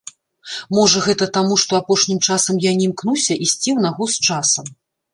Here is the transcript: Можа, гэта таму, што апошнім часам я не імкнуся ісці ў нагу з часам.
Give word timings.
Можа, 0.77 1.01
гэта 1.07 1.27
таму, 1.35 1.59
што 1.65 1.71
апошнім 1.81 2.19
часам 2.27 2.65
я 2.69 2.75
не 2.83 2.91
імкнуся 2.91 3.33
ісці 3.45 3.69
ў 3.77 3.89
нагу 3.89 4.13
з 4.19 4.29
часам. 4.29 4.65